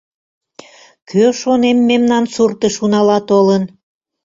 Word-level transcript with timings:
Кӧ, 1.09 1.23
шонем, 1.41 1.77
мемнан 1.89 2.25
суртыш 2.33 2.75
унала 2.83 3.19
толын? 3.29 3.63